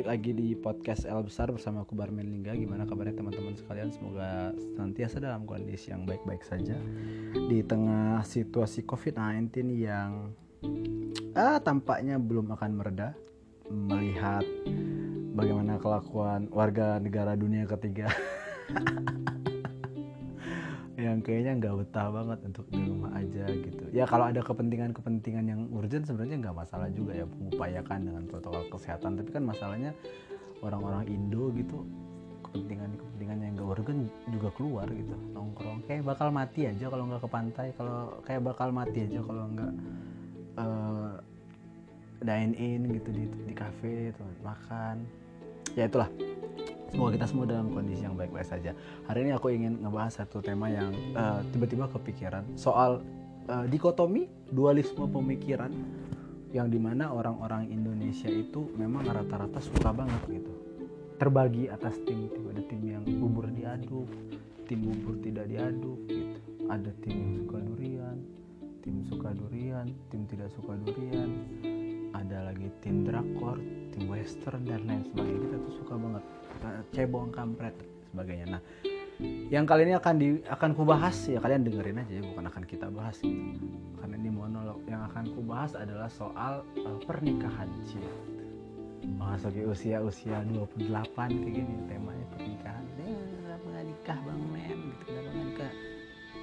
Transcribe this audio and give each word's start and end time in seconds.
balik 0.00 0.16
lagi 0.16 0.32
di 0.32 0.56
podcast 0.56 1.04
L 1.04 1.20
besar 1.20 1.52
bersama 1.52 1.84
aku 1.84 1.92
Barmen 1.92 2.24
Lingga. 2.24 2.56
Gimana 2.56 2.88
kabarnya 2.88 3.20
teman-teman 3.20 3.52
sekalian? 3.52 3.92
Semoga 3.92 4.48
senantiasa 4.56 5.20
dalam 5.20 5.44
kondisi 5.44 5.92
yang 5.92 6.08
baik-baik 6.08 6.40
saja 6.40 6.72
di 7.36 7.60
tengah 7.60 8.24
situasi 8.24 8.88
COVID-19 8.88 9.52
yang 9.76 10.32
ah, 11.36 11.60
tampaknya 11.60 12.16
belum 12.16 12.48
akan 12.48 12.80
mereda. 12.80 13.12
Melihat 13.68 14.40
bagaimana 15.36 15.76
kelakuan 15.76 16.48
warga 16.48 16.96
negara 16.96 17.36
dunia 17.36 17.68
ketiga 17.68 18.08
yang 21.00 21.18
kayaknya 21.24 21.52
nggak 21.56 21.74
betah 21.80 22.08
banget 22.12 22.38
untuk 22.44 22.66
di 22.68 22.80
rumah 22.84 23.10
aja 23.16 23.44
gitu. 23.48 23.84
Ya 23.90 24.04
kalau 24.04 24.28
ada 24.28 24.44
kepentingan-kepentingan 24.44 25.44
yang 25.48 25.60
urgent 25.72 26.04
sebenarnya 26.04 26.36
nggak 26.44 26.56
masalah 26.56 26.92
juga 26.92 27.16
ya 27.16 27.24
mengupayakan 27.24 27.98
dengan 28.04 28.22
protokol 28.28 28.68
kesehatan. 28.68 29.16
Tapi 29.16 29.30
kan 29.32 29.42
masalahnya 29.48 29.90
orang-orang 30.60 31.08
Indo 31.08 31.48
gitu 31.56 31.88
kepentingan-kepentingan 32.44 33.38
yang 33.40 33.52
nggak 33.56 33.68
urgent 33.72 34.02
juga 34.28 34.48
keluar 34.54 34.86
gitu 34.92 35.16
nongkrong. 35.32 35.80
Kayak 35.88 36.02
bakal 36.04 36.28
mati 36.28 36.60
aja 36.68 36.86
kalau 36.92 37.04
nggak 37.08 37.22
ke 37.24 37.30
pantai 37.32 37.66
kalau 37.74 37.98
kayak 38.28 38.42
bakal 38.44 38.68
mati 38.68 38.98
aja 39.08 39.20
kalau 39.24 39.44
nggak 39.56 39.72
uh, 40.60 41.12
dine 42.20 42.54
in 42.60 42.80
gitu 42.92 43.08
di 43.08 43.24
di 43.48 43.54
cafe 43.56 44.12
tuh 44.12 44.28
makan. 44.44 45.02
Ya 45.78 45.88
itulah 45.88 46.10
Semoga 46.90 47.14
kita 47.14 47.26
semua 47.30 47.46
dalam 47.46 47.70
kondisi 47.70 48.02
yang 48.02 48.18
baik-baik 48.18 48.50
saja. 48.50 48.74
Hari 49.06 49.22
ini 49.22 49.30
aku 49.30 49.54
ingin 49.54 49.78
ngebahas 49.78 50.26
satu 50.26 50.42
tema 50.42 50.66
yang 50.66 50.90
uh, 51.14 51.38
tiba-tiba 51.54 51.86
kepikiran. 51.86 52.42
Soal 52.58 52.98
uh, 53.46 53.64
dikotomi 53.70 54.26
dualisme 54.50 55.06
pemikiran 55.06 55.70
yang 56.50 56.66
di 56.66 56.82
mana 56.82 57.14
orang-orang 57.14 57.70
Indonesia 57.70 58.26
itu 58.26 58.74
memang 58.74 59.06
rata-rata 59.06 59.62
suka 59.62 59.94
banget 59.94 60.42
gitu. 60.42 60.52
Terbagi 61.14 61.70
atas 61.70 61.94
tim-tim 62.02 62.50
ada 62.50 62.62
tim 62.66 62.82
yang 62.82 63.06
bubur 63.06 63.46
diaduk 63.54 64.10
tim 64.66 64.82
bubur 64.82 65.14
tidak 65.22 65.46
diaduk 65.46 65.98
gitu. 66.10 66.38
Ada 66.66 66.90
tim 67.06 67.14
yang 67.14 67.32
suka 67.46 67.58
durian 67.62 68.18
tim 68.80 68.96
suka 69.06 69.28
durian 69.36 69.86
tim 70.10 70.22
tidak 70.26 70.50
suka 70.58 70.74
durian. 70.82 71.30
Ada 72.10 72.50
lagi 72.50 72.66
tim 72.82 73.06
drakor 73.06 73.62
tim 73.94 74.10
western 74.10 74.66
dan 74.66 74.82
lain 74.90 75.06
sebagainya. 75.06 75.38
Kita 75.38 75.56
tuh 75.62 75.74
suka 75.86 75.94
banget 75.94 76.24
cebong 76.92 77.32
kampret 77.32 77.74
sebagainya. 78.10 78.58
Nah 78.58 78.62
yang 79.52 79.68
kali 79.68 79.84
ini 79.84 79.94
akan 80.00 80.14
di 80.16 80.28
akan 80.48 80.70
kubahas 80.72 81.28
ya 81.28 81.44
kalian 81.44 81.60
dengerin 81.60 82.00
aja 82.00 82.12
ya 82.20 82.22
bukan 82.24 82.44
akan 82.48 82.62
kita 82.64 82.86
bahas 82.88 83.20
gitu. 83.20 83.68
Karena 84.00 84.14
ini 84.16 84.30
monolog 84.32 84.80
yang 84.88 85.04
akan 85.12 85.24
kubahas 85.36 85.76
adalah 85.76 86.08
soal 86.08 86.64
uh, 86.84 86.98
pernikahan 87.04 87.68
sih 87.84 88.00
memasuki 89.00 89.64
usia 89.64 90.00
usia 90.00 90.44
28 90.44 90.88
kayak 91.16 91.52
gini 91.52 91.74
temanya 91.88 92.26
pernikahan. 92.32 92.84
Ya 93.00 93.40
nikah 93.80 94.18
bang 94.24 94.42
men 94.52 94.78
gitu 94.92 95.04
kenapa 95.08 95.30
nikah 95.40 95.72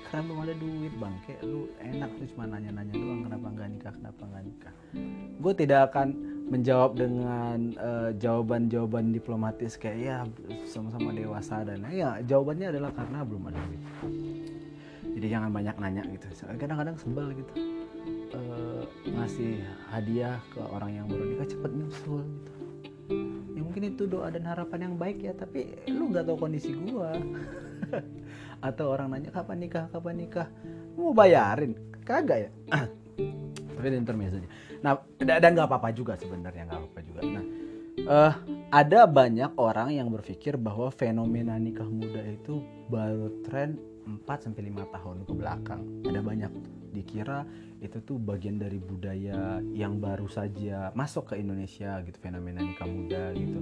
karena 0.08 0.24
belum 0.24 0.40
ada 0.44 0.56
duit 0.56 0.94
bang. 0.96 1.16
Kayak 1.28 1.42
lu 1.44 1.62
enak 1.84 2.10
tuh 2.16 2.26
cuma 2.32 2.44
nanya-nanya 2.48 2.94
doang 2.96 3.22
kenapa 3.28 3.48
nggak 3.52 3.70
nikah 3.76 3.94
kenapa 3.94 4.22
nggak 4.24 4.44
nikah. 4.48 4.74
Gue 5.38 5.54
tidak 5.54 5.80
akan 5.92 6.08
menjawab 6.48 6.92
dengan 6.96 7.58
uh, 7.76 8.10
jawaban-jawaban 8.16 9.12
diplomatis 9.12 9.76
kayak 9.76 10.00
ya 10.00 10.18
sama-sama 10.64 11.12
dewasa 11.12 11.68
dan 11.68 11.84
ya 11.92 12.24
jawabannya 12.24 12.72
adalah 12.72 12.92
karena 12.96 13.20
belum 13.28 13.44
ada 13.52 13.60
duit. 13.68 13.84
Jadi 15.18 15.28
jangan 15.28 15.50
banyak 15.52 15.76
nanya 15.76 16.04
gitu. 16.14 16.26
Kadang-kadang 16.56 16.96
sebel 16.96 17.36
gitu. 17.36 17.54
Uh, 18.32 18.84
hadiah 19.92 20.40
ke 20.54 20.62
orang 20.62 21.04
yang 21.04 21.06
baru 21.12 21.36
nikah 21.36 21.48
cepet 21.52 21.72
nyusul 21.74 22.22
gitu. 22.24 22.54
Ya 23.56 23.62
mungkin 23.64 23.84
itu 23.92 24.04
doa 24.08 24.28
dan 24.32 24.44
harapan 24.48 24.92
yang 24.92 24.96
baik 24.96 25.24
ya 25.24 25.34
tapi 25.36 25.80
lu 25.88 26.12
nggak 26.12 26.28
tahu 26.28 26.38
kondisi 26.38 26.76
gua 26.76 27.16
atau 28.62 28.94
orang 28.94 29.14
nanya 29.14 29.30
kapan 29.34 29.58
nikah? 29.62 29.86
Kapan 29.90 30.16
nikah? 30.18 30.48
Mau 30.98 31.14
bayarin? 31.14 31.78
Kagak 32.06 32.48
ya? 32.48 32.50
Tapi 33.78 33.88
intermezzo 33.94 34.42
aja 34.42 34.50
nah 34.82 34.94
dan 35.18 35.52
nggak 35.58 35.68
apa-apa 35.68 35.90
juga 35.94 36.14
sebenarnya 36.18 36.70
nggak 36.70 36.80
apa-apa 36.80 37.00
juga. 37.02 37.20
Nah 37.26 37.44
uh, 38.06 38.34
ada 38.70 39.10
banyak 39.10 39.52
orang 39.58 39.96
yang 39.96 40.08
berpikir 40.14 40.56
bahwa 40.60 40.94
fenomena 40.94 41.58
nikah 41.58 41.88
muda 41.88 42.22
itu 42.24 42.62
baru 42.92 43.42
tren 43.44 43.78
4 44.08 44.24
sampai 44.24 44.72
5 44.72 44.96
tahun 44.96 45.18
ke 45.28 45.34
belakang. 45.36 45.82
Ada 46.08 46.22
banyak. 46.24 46.52
Dikira 46.96 47.44
itu 47.84 48.00
tuh 48.02 48.18
bagian 48.18 48.58
dari 48.58 48.80
budaya 48.80 49.60
yang 49.76 50.00
baru 50.00 50.26
saja 50.32 50.90
masuk 50.96 51.36
ke 51.36 51.44
Indonesia 51.44 52.00
gitu 52.08 52.18
fenomena 52.18 52.64
nikah 52.64 52.88
muda 52.88 53.36
gitu. 53.36 53.60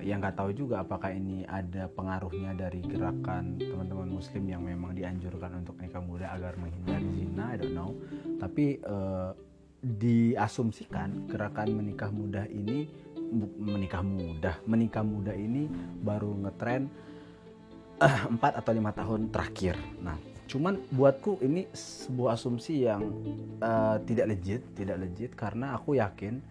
Yang 0.00 0.18
nggak 0.24 0.36
tahu 0.38 0.50
juga 0.56 0.80
apakah 0.80 1.12
ini 1.12 1.44
ada 1.44 1.90
pengaruhnya 1.92 2.56
dari 2.56 2.80
gerakan 2.80 3.60
teman-teman 3.60 4.08
muslim 4.08 4.44
yang 4.48 4.62
memang 4.64 4.96
dianjurkan 4.96 5.60
untuk 5.60 5.76
nikah 5.82 6.00
muda 6.00 6.32
agar 6.32 6.56
menghindari 6.56 7.08
zina, 7.12 7.52
I 7.52 7.56
don't 7.60 7.76
know. 7.76 7.92
Tapi 8.40 8.80
uh, 8.86 9.36
diasumsikan 9.82 11.26
gerakan 11.26 11.74
menikah 11.74 12.14
muda 12.14 12.46
ini 12.46 12.86
menikah 13.58 14.04
muda 14.04 14.60
menikah 14.68 15.02
muda 15.02 15.32
ini 15.34 15.66
baru 16.04 16.36
ngetren 16.46 16.86
empat 18.02 18.58
atau 18.58 18.72
lima 18.74 18.90
tahun 18.90 19.30
terakhir. 19.30 19.78
Nah, 20.02 20.18
cuman 20.50 20.78
buatku 20.90 21.38
ini 21.42 21.70
sebuah 21.70 22.34
asumsi 22.34 22.82
yang 22.86 23.02
uh, 23.62 23.96
tidak 24.02 24.34
legit, 24.34 24.62
tidak 24.74 25.06
legit 25.06 25.30
karena 25.38 25.78
aku 25.78 25.98
yakin 25.98 26.42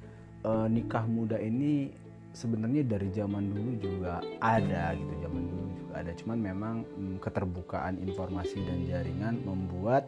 uh, 0.47 0.67
nikah 0.71 1.03
muda 1.03 1.35
ini 1.43 1.91
sebenarnya 2.31 2.87
dari 2.87 3.11
zaman 3.11 3.51
dulu 3.51 3.71
juga 3.79 4.23
ada 4.39 4.95
gitu, 4.95 5.13
zaman 5.23 5.43
dulu 5.47 5.67
juga 5.75 5.93
ada. 5.99 6.11
Cuman 6.15 6.37
memang 6.39 6.75
um, 6.97 7.15
keterbukaan 7.19 7.99
informasi 7.99 8.63
dan 8.63 8.87
jaringan 8.87 9.35
membuat 9.43 10.07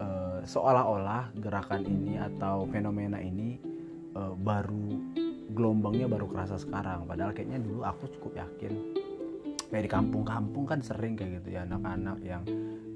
uh, 0.00 0.44
seolah-olah 0.44 1.32
gerakan 1.40 1.84
ini 1.88 2.20
atau 2.20 2.68
fenomena 2.68 3.20
ini 3.20 3.56
uh, 4.16 4.36
baru 4.36 5.00
gelombangnya 5.56 6.06
baru 6.06 6.28
kerasa 6.28 6.60
sekarang. 6.60 7.08
Padahal 7.08 7.32
kayaknya 7.32 7.60
dulu 7.60 7.84
aku 7.84 8.08
cukup 8.20 8.44
yakin 8.44 8.72
kayak 9.66 9.84
di 9.86 9.90
kampung-kampung 9.90 10.64
kan 10.64 10.78
sering 10.78 11.18
kayak 11.18 11.42
gitu 11.42 11.58
ya 11.58 11.66
anak-anak 11.66 12.22
yang 12.22 12.42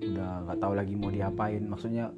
udah 0.00 0.46
nggak 0.46 0.58
tahu 0.62 0.72
lagi 0.78 0.94
mau 0.94 1.10
diapain 1.10 1.62
maksudnya 1.66 2.14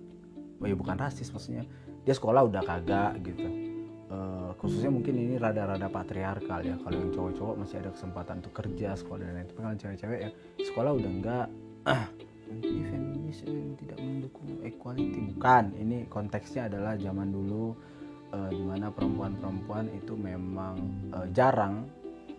oh 0.60 0.66
ya 0.69 0.76
bukan 0.76 0.97
rasis 1.00 1.32
maksudnya 1.32 1.64
dia 2.04 2.14
sekolah 2.14 2.44
udah 2.47 2.62
kagak 2.62 3.12
gitu 3.25 3.48
uh, 4.12 4.50
khususnya 4.60 4.92
mungkin 4.92 5.16
ini 5.16 5.34
rada-rada 5.40 5.88
patriarkal 5.88 6.60
ya. 6.60 6.76
Kalau 6.76 6.96
yang 7.00 7.10
cowok-cowok 7.10 7.56
masih 7.64 7.76
ada 7.80 7.90
kesempatan 7.90 8.44
untuk 8.44 8.54
kerja 8.54 8.88
sekolah 8.92 9.20
dan 9.24 9.34
lain 9.40 9.48
tapi 9.48 9.60
kalau 9.64 9.76
cewek-cewek 9.80 10.18
ya 10.20 10.30
sekolah 10.60 10.92
udah 10.92 11.10
enggak. 11.10 11.46
Ah 11.88 12.06
ini 12.52 12.84
feminis 12.84 13.38
ini 13.48 13.72
tidak 13.80 13.98
mendukung 14.04 14.60
equality. 14.60 15.20
Bukan 15.32 15.64
ini 15.80 16.04
konteksnya 16.12 16.68
adalah 16.68 17.00
zaman 17.00 17.32
dulu 17.32 17.72
uh, 18.36 18.50
di 18.52 18.60
mana 18.60 18.92
perempuan-perempuan 18.92 19.88
itu 19.96 20.12
memang 20.12 20.76
uh, 21.16 21.26
jarang 21.32 21.88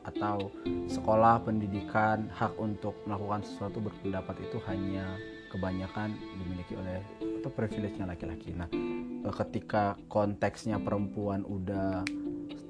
atau 0.04 0.52
sekolah 0.92 1.40
pendidikan 1.48 2.28
hak 2.36 2.60
untuk 2.60 2.92
melakukan 3.08 3.40
sesuatu 3.48 3.80
berpendapat 3.80 4.36
itu 4.44 4.60
hanya 4.68 5.16
kebanyakan 5.48 6.12
dimiliki 6.44 6.76
oleh 6.76 7.00
atau 7.44 7.52
privilege-nya 7.52 8.08
laki-laki. 8.08 8.56
Nah, 8.56 8.72
e, 8.72 9.28
ketika 9.44 10.00
konteksnya 10.08 10.80
perempuan 10.80 11.44
udah 11.44 12.08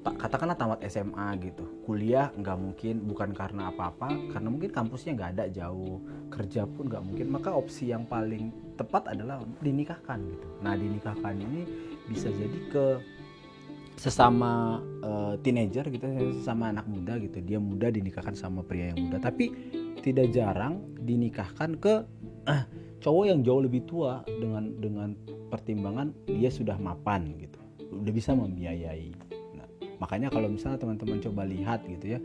katakanlah 0.04 0.58
tamat 0.58 0.82
SMA 0.90 1.38
gitu, 1.38 1.62
kuliah 1.86 2.34
nggak 2.34 2.58
mungkin 2.58 3.06
bukan 3.06 3.30
karena 3.30 3.70
apa-apa, 3.70 4.34
karena 4.34 4.48
mungkin 4.50 4.74
kampusnya 4.74 5.14
nggak 5.14 5.30
ada 5.38 5.44
jauh, 5.48 6.02
kerja 6.28 6.66
pun 6.66 6.90
nggak 6.90 7.04
mungkin, 7.06 7.26
maka 7.30 7.54
opsi 7.54 7.94
yang 7.94 8.02
paling 8.04 8.50
tepat 8.74 9.14
adalah 9.14 9.40
dinikahkan 9.62 10.18
gitu. 10.26 10.48
Nah, 10.60 10.74
dinikahkan 10.74 11.38
ini 11.38 11.62
bisa 12.10 12.28
jadi 12.34 12.58
ke 12.68 12.86
sesama 13.94 14.82
uh, 15.06 15.38
teenager 15.38 15.86
gitu 15.86 16.02
sesama 16.42 16.74
anak 16.74 16.82
muda 16.90 17.14
gitu 17.22 17.38
dia 17.38 17.62
muda 17.62 17.94
dinikahkan 17.94 18.34
sama 18.34 18.66
pria 18.66 18.90
yang 18.90 19.06
muda 19.06 19.22
tapi 19.22 19.54
tidak 20.02 20.34
jarang 20.34 20.82
dinikahkan 20.98 21.78
ke 21.78 22.02
uh, 22.50 22.64
cowok 23.04 23.24
yang 23.28 23.40
jauh 23.44 23.60
lebih 23.60 23.84
tua 23.84 24.24
dengan 24.24 24.72
dengan 24.80 25.12
pertimbangan 25.52 26.16
dia 26.24 26.48
sudah 26.48 26.80
mapan 26.80 27.36
gitu. 27.36 27.60
Udah 27.92 28.12
bisa 28.16 28.32
membiayai. 28.32 29.12
Nah, 29.60 29.68
makanya 30.00 30.32
kalau 30.32 30.48
misalnya 30.48 30.80
teman-teman 30.80 31.20
coba 31.20 31.44
lihat 31.44 31.84
gitu 31.84 32.16
ya 32.16 32.20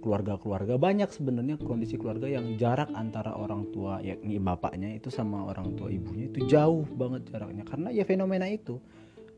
keluarga-keluarga 0.00 0.80
banyak 0.80 1.12
sebenarnya 1.12 1.60
kondisi 1.60 2.00
keluarga 2.00 2.24
yang 2.24 2.56
jarak 2.56 2.88
antara 2.96 3.36
orang 3.36 3.68
tua 3.68 4.00
yakni 4.00 4.40
bapaknya 4.40 4.96
itu 4.96 5.12
sama 5.12 5.44
orang 5.44 5.76
tua 5.76 5.92
ibunya 5.92 6.32
itu 6.32 6.48
jauh 6.48 6.88
banget 6.96 7.28
jaraknya. 7.28 7.68
Karena 7.68 7.92
ya 7.92 8.08
fenomena 8.08 8.48
itu 8.48 8.80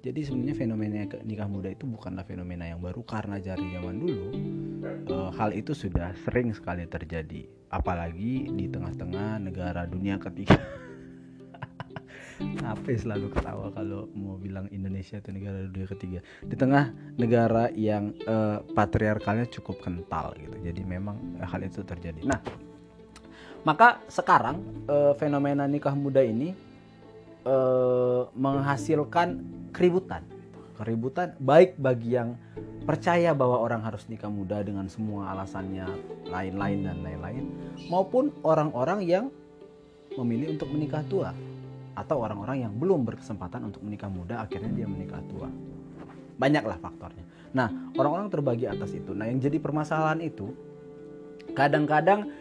jadi 0.02 0.18
sebenarnya 0.26 0.58
fenomena 0.58 1.06
nikah 1.22 1.46
muda 1.46 1.70
itu 1.70 1.86
bukanlah 1.86 2.26
fenomena 2.26 2.66
yang 2.66 2.82
baru 2.82 3.06
karena 3.06 3.38
dari 3.38 3.70
zaman 3.70 4.02
dulu 4.02 4.26
e, 4.82 5.16
hal 5.38 5.54
itu 5.54 5.78
sudah 5.78 6.10
sering 6.26 6.50
sekali 6.50 6.90
terjadi, 6.90 7.46
apalagi 7.70 8.50
di 8.50 8.66
tengah-tengah 8.66 9.38
negara 9.38 9.86
dunia 9.86 10.18
ketiga. 10.18 10.58
Apa 12.74 12.98
selalu 12.98 13.30
ketawa 13.30 13.70
kalau 13.70 14.10
mau 14.18 14.34
bilang 14.42 14.66
Indonesia 14.74 15.22
itu 15.22 15.30
negara 15.30 15.70
dunia 15.70 15.86
ketiga? 15.86 16.18
Di 16.42 16.58
tengah 16.58 16.90
negara 17.14 17.70
yang 17.70 18.10
uh, 18.26 18.58
patriarkalnya 18.74 19.46
cukup 19.54 19.86
kental 19.86 20.34
gitu. 20.34 20.66
Jadi 20.66 20.82
memang 20.82 21.38
hal 21.38 21.62
itu 21.62 21.86
terjadi. 21.86 22.26
Nah 22.26 22.42
maka 23.62 24.02
sekarang 24.10 24.58
uh, 24.90 25.14
fenomena 25.14 25.70
nikah 25.70 25.94
muda 25.94 26.18
ini 26.18 26.71
uh, 27.46 28.28
menghasilkan 28.34 29.42
keributan. 29.74 30.22
Keributan 30.76 31.36
baik 31.38 31.78
bagi 31.78 32.18
yang 32.18 32.34
percaya 32.82 33.30
bahwa 33.32 33.62
orang 33.62 33.86
harus 33.86 34.02
nikah 34.10 34.30
muda 34.30 34.58
dengan 34.66 34.90
semua 34.90 35.30
alasannya 35.30 35.86
lain-lain 36.26 36.78
dan 36.82 36.98
lain-lain 37.06 37.44
maupun 37.86 38.34
orang-orang 38.42 39.06
yang 39.06 39.24
memilih 40.18 40.58
untuk 40.58 40.68
menikah 40.74 41.06
tua 41.06 41.30
atau 41.94 42.24
orang-orang 42.24 42.66
yang 42.66 42.72
belum 42.74 43.06
berkesempatan 43.06 43.70
untuk 43.70 43.84
menikah 43.86 44.10
muda 44.10 44.42
akhirnya 44.42 44.72
dia 44.74 44.88
menikah 44.90 45.22
tua. 45.30 45.48
Banyaklah 46.40 46.82
faktornya. 46.82 47.24
Nah 47.54 47.68
orang-orang 47.94 48.28
terbagi 48.32 48.66
atas 48.66 48.90
itu. 48.96 49.14
Nah 49.14 49.30
yang 49.30 49.38
jadi 49.38 49.62
permasalahan 49.62 50.18
itu 50.18 50.50
kadang-kadang 51.54 52.32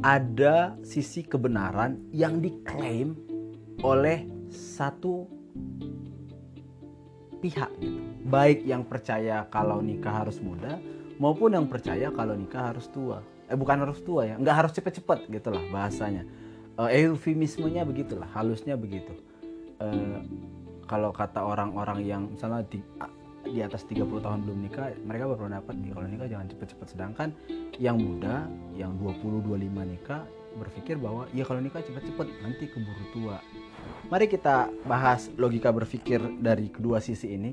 ada 0.00 0.78
sisi 0.86 1.26
kebenaran 1.26 1.98
yang 2.14 2.38
diklaim 2.38 3.18
oleh 3.82 4.33
satu 4.54 5.28
pihak 7.44 7.68
gitu. 7.76 8.00
Baik 8.24 8.64
yang 8.64 8.88
percaya 8.88 9.44
kalau 9.52 9.84
nikah 9.84 10.24
harus 10.24 10.40
muda 10.40 10.80
maupun 11.20 11.52
yang 11.52 11.68
percaya 11.68 12.08
kalau 12.08 12.32
nikah 12.32 12.72
harus 12.72 12.88
tua. 12.88 13.20
Eh 13.44 13.58
bukan 13.58 13.84
harus 13.84 14.00
tua 14.00 14.24
ya, 14.24 14.40
nggak 14.40 14.56
harus 14.64 14.72
cepet-cepet 14.72 15.28
gitulah 15.28 15.60
bahasanya. 15.68 16.24
Uh, 16.74 16.90
eufemismenya 16.90 17.86
begitulah, 17.86 18.26
halusnya 18.34 18.74
begitu. 18.74 19.14
Uh, 19.78 20.24
kalau 20.88 21.14
kata 21.14 21.38
orang-orang 21.38 22.02
yang 22.02 22.22
misalnya 22.34 22.66
di, 22.66 22.82
di 23.46 23.60
atas 23.62 23.86
30 23.86 24.10
tahun 24.10 24.42
belum 24.42 24.58
nikah, 24.66 24.90
mereka 25.06 25.30
berpendapat 25.30 25.74
kalau 25.94 26.08
nikah 26.08 26.26
jangan 26.26 26.50
cepet-cepet. 26.50 26.86
Sedangkan 26.90 27.28
yang 27.78 28.00
muda, 28.00 28.48
yang 28.74 28.96
20 28.98 29.44
25 29.44 29.92
nikah 29.94 30.26
berpikir 30.58 30.98
bahwa 30.98 31.26
ya 31.30 31.46
kalau 31.46 31.60
nikah 31.62 31.82
cepet-cepet 31.82 32.26
nanti 32.42 32.64
keburu 32.70 33.04
tua 33.14 33.36
Mari 34.12 34.28
kita 34.28 34.68
bahas 34.84 35.32
logika 35.40 35.72
berpikir 35.72 36.20
dari 36.38 36.68
kedua 36.68 37.00
sisi 37.00 37.34
ini. 37.34 37.52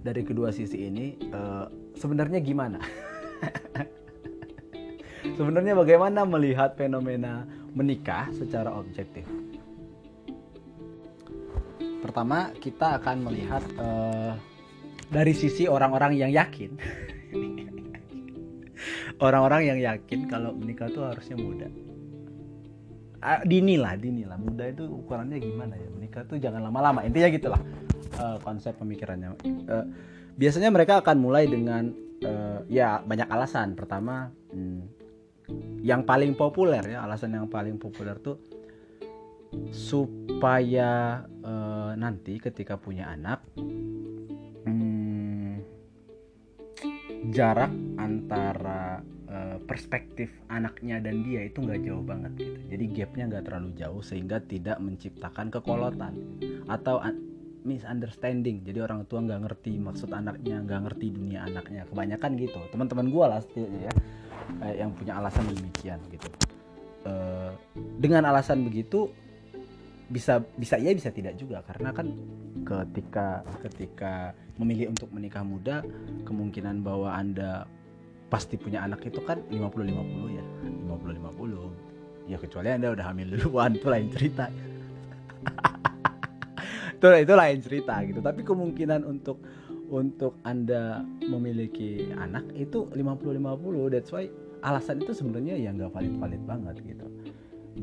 Dari 0.00 0.22
kedua 0.22 0.54
sisi 0.54 0.86
ini, 0.86 1.18
uh, 1.34 1.66
sebenarnya 1.98 2.38
gimana? 2.38 2.78
sebenarnya 5.38 5.74
bagaimana 5.74 6.22
melihat 6.22 6.78
fenomena 6.78 7.42
menikah 7.74 8.30
secara 8.30 8.70
objektif? 8.70 9.26
Pertama, 12.04 12.54
kita 12.62 13.02
akan 13.02 13.16
melihat 13.26 13.64
uh, 13.82 14.38
dari 15.10 15.34
sisi 15.34 15.66
orang-orang 15.66 16.14
yang 16.14 16.30
yakin. 16.30 16.70
orang-orang 19.26 19.74
yang 19.74 19.78
yakin 19.80 20.28
kalau 20.28 20.52
menikah 20.52 20.92
itu 20.92 21.00
harusnya 21.00 21.36
muda 21.40 21.68
dini 23.42 23.74
lah 23.74 23.98
dini 23.98 24.22
lah. 24.22 24.38
Muda 24.38 24.70
itu 24.70 24.86
ukurannya 24.86 25.38
gimana 25.42 25.74
ya? 25.74 25.88
Menikah 25.90 26.22
tuh 26.26 26.38
jangan 26.38 26.62
lama-lama. 26.62 27.02
Intinya 27.02 27.28
gitulah 27.32 27.62
uh, 28.22 28.38
konsep 28.40 28.78
pemikirannya. 28.78 29.34
Uh, 29.66 29.84
biasanya 30.38 30.70
mereka 30.70 31.02
akan 31.02 31.16
mulai 31.18 31.50
dengan 31.50 31.90
uh, 32.22 32.62
ya 32.70 33.02
banyak 33.02 33.26
alasan. 33.26 33.74
Pertama 33.74 34.30
hmm, 34.54 34.82
yang 35.82 36.02
paling 36.02 36.34
populer 36.34 36.82
ya 36.96 37.06
alasan 37.06 37.34
yang 37.34 37.46
paling 37.46 37.78
populer 37.78 38.18
tuh 38.18 38.38
supaya 39.70 41.22
uh, 41.46 41.92
nanti 41.94 42.36
ketika 42.42 42.76
punya 42.76 43.08
anak 43.08 43.40
hmm, 44.66 45.62
jarak 47.30 47.70
antara 47.96 49.00
Eh, 49.26 49.58
perspektif 49.66 50.30
anaknya 50.46 51.02
dan 51.02 51.26
dia 51.26 51.42
itu 51.42 51.58
nggak 51.58 51.82
jauh 51.82 51.98
banget 51.98 52.30
gitu. 52.38 52.58
Jadi 52.70 52.84
gapnya 52.94 53.24
nggak 53.26 53.44
terlalu 53.50 53.70
jauh 53.74 53.98
sehingga 53.98 54.38
tidak 54.38 54.78
menciptakan 54.78 55.50
kekolotan 55.50 56.14
atau 56.70 57.02
misunderstanding. 57.66 58.62
Jadi 58.62 58.78
orang 58.78 59.02
tua 59.10 59.26
nggak 59.26 59.50
ngerti 59.50 59.82
maksud 59.82 60.14
anaknya 60.14 60.62
nggak 60.62 60.78
ngerti 60.78 61.06
dunia 61.10 61.42
anaknya. 61.42 61.82
Kebanyakan 61.90 62.30
gitu. 62.38 62.60
Teman-teman 62.70 63.06
gue 63.10 63.24
lah 63.26 63.42
ya 63.58 63.92
eh, 64.62 64.74
yang 64.78 64.94
punya 64.94 65.18
alasan 65.18 65.42
demikian 65.50 65.98
gitu. 66.06 66.30
Eh, 67.02 67.50
dengan 67.98 68.30
alasan 68.30 68.62
begitu 68.62 69.10
bisa 70.06 70.38
bisa 70.54 70.78
iya 70.78 70.94
bisa 70.94 71.10
tidak 71.10 71.34
juga. 71.34 71.66
Karena 71.66 71.90
kan 71.90 72.14
ketika 72.62 73.42
ketika 73.66 74.38
memilih 74.54 74.94
untuk 74.94 75.10
menikah 75.10 75.42
muda 75.42 75.82
kemungkinan 76.22 76.86
bahwa 76.86 77.10
anda 77.10 77.66
pasti 78.26 78.58
punya 78.58 78.82
anak 78.82 79.06
itu 79.06 79.22
kan 79.22 79.42
50-50 79.50 80.38
ya. 80.38 80.44
50-50 80.90 81.86
ya 82.26 82.36
kecuali 82.42 82.68
anda 82.74 82.90
udah 82.90 83.06
hamil 83.06 83.38
duluan 83.38 83.78
itu 83.78 83.86
lain 83.86 84.08
cerita. 84.10 84.46
Itu 86.96 87.12
itu 87.12 87.34
lain 87.36 87.60
cerita 87.60 88.00
gitu. 88.08 88.24
Tapi 88.24 88.40
kemungkinan 88.40 89.04
untuk 89.04 89.44
untuk 89.92 90.40
anda 90.48 91.04
memiliki 91.28 92.08
anak 92.16 92.48
itu 92.56 92.88
50-50 92.88 93.92
that's 93.92 94.10
why 94.10 94.26
alasan 94.64 95.04
itu 95.04 95.12
sebenarnya 95.12 95.60
ya 95.60 95.76
nggak 95.76 95.92
valid-valid 95.92 96.42
banget 96.48 96.76
gitu. 96.82 97.06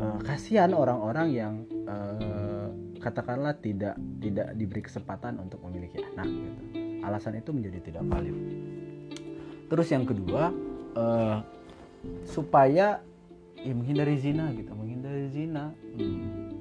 Uh, 0.01 0.17
kasihan 0.25 0.73
orang-orang 0.73 1.27
yang 1.29 1.53
uh, 1.85 2.73
katakanlah 2.97 3.53
tidak 3.61 3.93
tidak 4.17 4.49
diberi 4.57 4.81
kesempatan 4.81 5.37
untuk 5.37 5.61
memiliki 5.61 6.01
anak 6.01 6.25
gitu. 6.25 6.61
Alasan 7.05 7.37
itu 7.37 7.53
menjadi 7.53 7.79
tidak 7.93 8.03
valid 8.09 8.33
terus 9.73 9.89
yang 9.89 10.05
kedua 10.05 10.53
uh, 10.93 11.41
supaya 12.29 13.01
ya 13.57 13.73
menghindari 13.73 14.21
zina 14.21 14.53
gitu 14.53 14.69
menghindari 14.77 15.25
zina. 15.33 15.73
Hmm. 15.97 16.53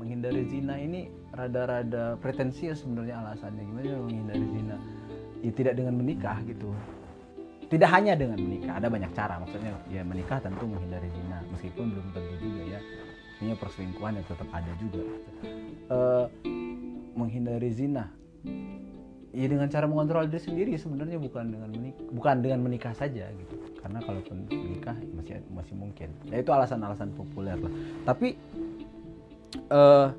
menghindari 0.00 0.42
zina 0.48 0.74
ini 0.80 1.12
rada-rada 1.30 2.16
pretensius 2.18 2.82
sebenarnya 2.82 3.22
alasannya. 3.22 3.62
Gimana 3.62 4.00
menghindari 4.02 4.46
zina? 4.50 4.76
Ya 5.44 5.52
tidak 5.54 5.76
dengan 5.78 5.94
menikah 5.94 6.40
gitu. 6.48 6.74
Tidak 7.70 7.86
hanya 7.86 8.18
dengan 8.18 8.40
menikah 8.40 8.80
ada 8.80 8.88
banyak 8.90 9.12
cara. 9.14 9.38
Maksudnya 9.38 9.76
ya 9.92 10.02
menikah 10.02 10.42
tentu 10.42 10.66
menghindari 10.66 11.06
zina 11.12 11.44
meskipun 11.54 11.94
belum 11.94 12.06
tentu 12.16 12.34
juga 12.42 12.62
ya. 12.66 12.80
Punya 13.38 13.54
perselingkuhan 13.60 14.12
yang 14.18 14.26
tetap 14.26 14.48
ada 14.50 14.72
juga. 14.80 15.04
Uh, 15.86 16.26
menghindari 17.14 17.70
zina 17.70 18.10
ya 19.30 19.46
dengan 19.46 19.70
cara 19.70 19.86
mengontrol 19.86 20.26
diri 20.26 20.42
sendiri 20.42 20.72
sebenarnya 20.74 21.18
bukan 21.22 21.54
dengan 21.54 21.70
menikah 21.70 22.04
bukan 22.10 22.36
dengan 22.42 22.60
menikah 22.66 22.94
saja 22.94 23.30
gitu. 23.30 23.54
Karena 23.78 23.98
kalaupun 24.02 24.50
menikah 24.50 24.96
masih 25.14 25.40
masih 25.54 25.74
mungkin. 25.78 26.08
Ya 26.28 26.42
itu 26.42 26.50
alasan-alasan 26.50 27.14
populer 27.14 27.56
lah. 27.56 27.72
Tapi 28.04 28.34
uh, 29.70 30.10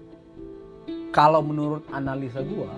kalau 1.12 1.44
menurut 1.44 1.84
analisa 1.91 2.39
gua 2.41 2.72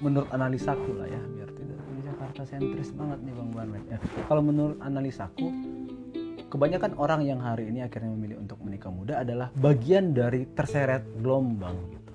menurut 0.00 0.28
analisaku 0.32 0.96
lah 0.96 1.06
ya 1.06 1.20
biar 1.36 1.48
tidak 1.52 1.78
Jakarta 2.00 2.42
sentris 2.48 2.90
banget 2.96 3.18
nih 3.20 3.32
bang 3.36 3.50
Barmet 3.52 3.84
ya. 3.86 3.98
Kalau 4.26 4.42
menurut 4.42 4.78
analisaku 4.82 5.46
kebanyakan 6.50 6.98
orang 6.98 7.22
yang 7.22 7.38
hari 7.38 7.70
ini 7.70 7.86
akhirnya 7.86 8.10
memilih 8.10 8.42
untuk 8.42 8.58
menikah 8.66 8.90
muda 8.90 9.22
adalah 9.22 9.54
bagian 9.54 10.10
dari 10.10 10.50
terseret 10.50 11.06
gelombang 11.22 11.78
gitu 11.94 12.09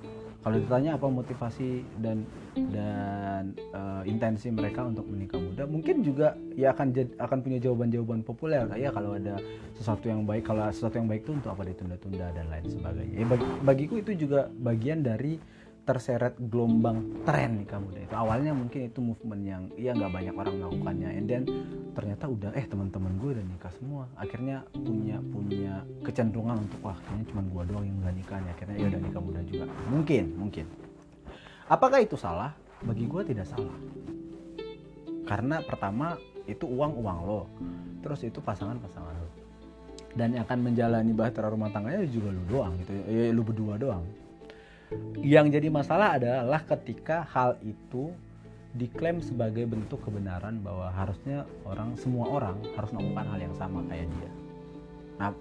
kalau 0.45 0.61
ditanya 0.61 0.93
apa 0.93 1.09
motivasi 1.09 1.81
dan 2.05 2.21
dan 2.69 3.57
uh, 3.73 4.05
intensi 4.05 4.53
mereka 4.53 4.85
untuk 4.85 5.09
menikah 5.09 5.41
muda 5.41 5.65
mungkin 5.65 6.05
juga 6.05 6.37
ya 6.53 6.69
akan 6.69 6.93
akan 7.17 7.37
punya 7.41 7.57
jawaban-jawaban 7.57 8.21
populer 8.21 8.61
kayak 8.69 8.93
kalau 8.93 9.17
ada 9.17 9.41
sesuatu 9.73 10.05
yang 10.05 10.21
baik 10.21 10.45
kalau 10.45 10.69
sesuatu 10.69 11.01
yang 11.01 11.09
baik 11.09 11.25
itu 11.25 11.33
untuk 11.33 11.49
apa 11.49 11.65
ditunda-tunda 11.65 12.29
dan 12.37 12.45
lain 12.53 12.65
sebagainya. 12.69 13.15
Ya 13.17 13.25
bagi, 13.25 13.45
bagiku 13.65 13.93
itu 13.97 14.11
juga 14.13 14.45
bagian 14.61 15.01
dari 15.01 15.41
terseret 15.85 16.33
gelombang 16.49 17.21
tren 17.21 17.61
nikah 17.61 17.77
muda 17.77 18.01
itu 18.01 18.15
awalnya 18.17 18.57
mungkin 18.57 18.89
itu 18.89 18.99
movement 19.05 19.43
yang 19.45 19.63
ya 19.77 19.93
nggak 19.93 20.09
banyak 20.09 20.33
orang 20.33 20.55
melakukannya. 20.57 21.09
And 21.13 21.25
then 21.29 21.43
ternyata 21.93 22.25
udah 22.25 22.49
eh 22.57 22.65
teman-teman 22.65 23.13
gue 23.21 23.29
udah 23.37 23.45
nikah 23.45 23.71
semua. 23.77 24.09
Akhirnya 24.17 24.65
punya 24.73 25.21
punya 25.21 25.85
kecenderungan 26.01 26.65
untuk 26.65 26.81
wah 26.81 26.97
kayaknya 27.05 27.25
cuma 27.29 27.41
gue 27.45 27.63
doang 27.69 27.85
yang 27.85 27.97
nggak 28.01 28.15
nikah 28.17 28.37
nih. 28.41 28.51
Akhirnya 28.57 28.75
ya 28.81 28.87
udah 28.89 29.01
nikah 29.05 29.21
muda 29.21 29.41
juga. 29.45 29.65
Mungkin 29.93 30.25
mungkin. 30.41 30.65
Apakah 31.69 31.99
itu 32.01 32.17
salah? 32.17 32.57
Bagi 32.81 33.05
gue 33.05 33.21
tidak 33.21 33.45
salah. 33.45 33.77
Karena 35.29 35.61
pertama 35.61 36.17
itu 36.49 36.65
uang 36.65 36.97
uang 36.97 37.17
lo. 37.29 37.41
Terus 38.01 38.25
itu 38.25 38.41
pasangan 38.41 38.81
pasangan 38.81 39.13
lo. 39.13 39.29
Dan 40.17 40.33
yang 40.33 40.49
akan 40.49 40.73
menjalani 40.73 41.13
bahtera 41.13 41.53
rumah 41.53 41.69
tangganya 41.69 42.01
juga 42.09 42.33
lu 42.33 42.41
doang 42.49 42.73
gitu 42.81 42.95
ya 43.03 43.35
lu 43.35 43.43
berdua 43.43 43.75
doang 43.75 44.24
yang 45.25 45.49
jadi 45.49 45.67
masalah 45.73 46.21
adalah 46.21 46.61
ketika 46.61 47.25
hal 47.33 47.57
itu 47.65 48.13
diklaim 48.75 49.23
sebagai 49.23 49.63
bentuk 49.65 50.03
kebenaran 50.03 50.59
bahwa 50.59 50.91
harusnya 50.91 51.47
orang 51.63 51.95
semua 51.95 52.27
orang 52.27 52.59
harus 52.75 52.91
melakukan 52.91 53.25
hal 53.31 53.39
yang 53.39 53.55
sama 53.55 53.79
kayak 53.87 54.05
dia. 54.19 54.31
Nah, 55.15 55.31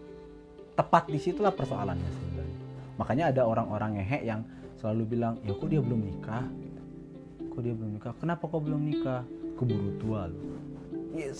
tepat 0.78 1.10
di 1.10 1.18
situlah 1.18 1.50
persoalannya 1.50 2.10
sebenarnya. 2.10 2.58
makanya 2.94 3.34
ada 3.34 3.42
orang-orang 3.42 3.98
ngehe 3.98 4.22
yang 4.22 4.46
selalu 4.78 5.18
bilang 5.18 5.34
ya 5.42 5.50
kok 5.50 5.66
dia 5.66 5.82
belum 5.82 5.98
nikah? 5.98 6.46
Kok 7.50 7.60
dia 7.62 7.74
belum 7.74 7.90
nikah? 7.98 8.14
Kenapa 8.22 8.46
kok 8.46 8.62
belum 8.62 8.80
nikah? 8.86 9.22
Keburu 9.58 9.98
tua 9.98 10.30
loh. 10.30 10.58
Ya, 11.14 11.30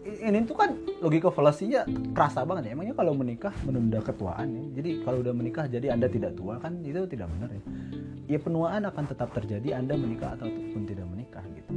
ini 0.00 0.48
tuh 0.48 0.56
kan 0.56 0.80
logika 1.04 1.28
fallacy 1.28 1.76
kerasa 2.16 2.44
banget 2.48 2.70
ya. 2.70 2.70
Emangnya 2.72 2.96
kalau 2.96 3.12
menikah 3.12 3.52
menunda 3.68 4.00
ketuaan 4.00 4.48
ya? 4.48 4.64
Jadi 4.80 5.04
kalau 5.04 5.20
udah 5.20 5.34
menikah 5.36 5.68
jadi 5.68 5.92
anda 5.92 6.08
tidak 6.08 6.40
tua 6.40 6.56
kan 6.56 6.80
itu 6.80 7.04
tidak 7.04 7.28
benar 7.36 7.52
ya. 7.52 7.62
Ya 8.30 8.38
penuaan 8.40 8.88
akan 8.88 9.04
tetap 9.10 9.28
terjadi 9.36 9.76
anda 9.76 9.98
menikah 10.00 10.40
ataupun 10.40 10.82
tidak 10.88 11.04
menikah 11.04 11.44
gitu. 11.52 11.70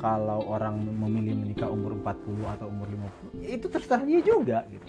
Kalau 0.00 0.40
orang 0.48 0.80
memilih 0.80 1.36
menikah 1.36 1.68
umur 1.68 1.92
40 2.00 2.56
atau 2.56 2.66
umur 2.72 2.88
50 3.36 3.44
ya 3.44 3.48
itu 3.52 3.66
terserah 3.68 4.02
dia 4.08 4.20
juga 4.24 4.64
gitu. 4.72 4.88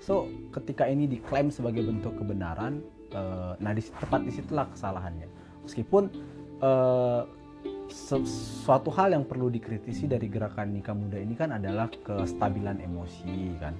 So 0.00 0.32
ketika 0.56 0.88
ini 0.88 1.04
diklaim 1.04 1.52
sebagai 1.52 1.84
bentuk 1.84 2.16
kebenaran 2.16 2.80
uh, 3.12 3.52
nah 3.60 3.76
di 3.76 3.84
tepat 3.84 4.24
di 4.24 4.32
situlah 4.32 4.64
kesalahannya. 4.72 5.28
Meskipun 5.68 6.08
uh, 6.64 7.28
suatu 7.90 8.92
hal 8.94 9.16
yang 9.16 9.24
perlu 9.24 9.48
dikritisi 9.48 10.06
dari 10.06 10.28
gerakan 10.28 10.76
nikah 10.76 10.96
muda 10.96 11.18
ini 11.18 11.34
kan 11.34 11.56
adalah 11.56 11.88
kestabilan 11.90 12.80
emosi 12.84 13.56
kan? 13.60 13.74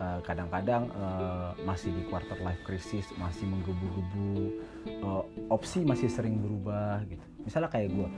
Eh, 0.00 0.20
kadang-kadang 0.24 0.88
uh, 0.96 1.52
masih 1.68 1.92
di 1.92 2.08
quarter 2.08 2.40
life 2.40 2.64
crisis 2.64 3.04
masih 3.20 3.44
menggebu-gebu 3.44 4.48
uh, 5.04 5.28
opsi 5.52 5.84
masih 5.84 6.08
sering 6.08 6.40
berubah 6.40 7.04
gitu. 7.04 7.20
Misalnya 7.44 7.68
kayak 7.68 7.92
gue 7.92 8.08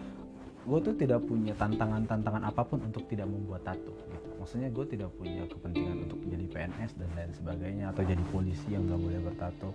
gue 0.63 0.79
tuh 0.79 0.95
tidak 0.95 1.27
punya 1.27 1.51
tantangan-tantangan 1.59 2.47
apa 2.47 2.63
pun 2.63 2.87
untuk 2.87 3.03
tidak 3.11 3.27
membuat 3.27 3.67
tato 3.67 3.99
gitu. 3.99 4.31
maksudnya 4.39 4.71
gue 4.71 4.87
tidak 4.95 5.11
punya 5.19 5.43
kepentingan 5.51 6.07
untuk 6.07 6.23
jadi 6.23 6.47
PNS 6.55 7.03
dan 7.03 7.11
lain 7.19 7.33
sebagainya 7.35 7.85
atau 7.91 8.03
jadi 8.07 8.23
polisi 8.31 8.69
yang 8.71 8.87
gak 8.87 9.03
boleh 9.03 9.19
bertato. 9.19 9.75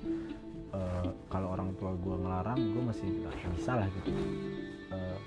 Uh, 0.72 1.12
kalau 1.28 1.60
orang 1.60 1.76
tua 1.76 1.92
gue 1.92 2.16
ngelarang 2.24 2.60
gue 2.72 2.84
masih 2.88 3.08
bisa 3.52 3.84
lah 3.84 3.88
gitu. 4.00 4.16
Uh, 4.96 5.20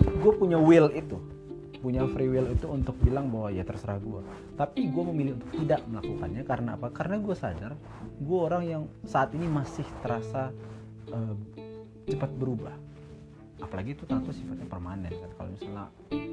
gue 0.00 0.32
punya 0.36 0.58
will 0.60 0.92
itu. 0.92 1.18
Punya 1.76 2.02
free 2.10 2.26
will 2.26 2.50
itu 2.50 2.66
untuk 2.66 2.98
bilang 2.98 3.30
bahwa 3.30 3.52
ya 3.52 3.62
terserah 3.62 4.00
gue 4.00 4.24
tapi 4.56 4.88
gue 4.90 5.02
memilih 5.12 5.38
untuk 5.38 5.50
tidak 5.54 5.80
melakukannya 5.86 6.42
karena 6.42 6.70
apa? 6.74 6.88
Karena 6.90 7.16
gue 7.20 7.36
sadar 7.36 7.72
gue 8.16 8.38
orang 8.40 8.62
yang 8.64 8.82
saat 9.04 9.30
ini 9.36 9.46
masih 9.46 9.84
terasa 10.02 10.50
uh, 11.12 11.34
cepat 12.08 12.30
berubah. 12.34 12.74
Apalagi 13.60 13.96
itu 13.96 14.04
tato 14.04 14.32
sifatnya 14.32 14.68
permanen 14.68 15.12
kan. 15.12 15.30
Kalau 15.36 15.50
misalnya 15.52 15.86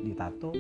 di 0.04 0.12
tato 0.12 0.52